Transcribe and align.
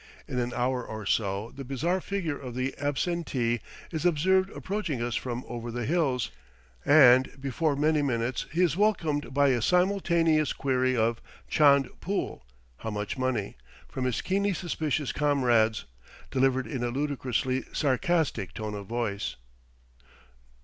In 0.27 0.39
an 0.39 0.51
hour 0.55 0.83
or 0.83 1.05
so 1.05 1.51
the 1.55 1.63
bizarre 1.63 2.01
figure 2.01 2.35
of 2.35 2.55
the 2.55 2.75
absentee 2.79 3.59
is 3.91 4.03
observed 4.03 4.49
approaching 4.49 4.99
us 4.99 5.13
from 5.15 5.45
over 5.47 5.69
the 5.69 5.85
hills, 5.85 6.31
and 6.83 7.39
before 7.39 7.75
many 7.75 8.01
minutes 8.01 8.47
he 8.51 8.63
is 8.63 8.75
welcomed 8.75 9.31
by 9.31 9.49
a 9.49 9.61
simultaneous 9.61 10.53
query 10.53 10.97
of 10.97 11.21
"chand 11.47 11.87
pool?" 12.01 12.43
(how 12.77 12.89
much 12.89 13.15
money?) 13.15 13.57
from 13.87 14.05
his 14.05 14.21
keenly 14.23 14.53
suspicious 14.55 15.11
comrades, 15.11 15.85
delivered 16.31 16.65
in 16.65 16.83
a 16.83 16.89
ludicrously 16.89 17.65
sarcastic 17.71 18.55
tone 18.55 18.73
of 18.73 18.87
voice. 18.87 19.35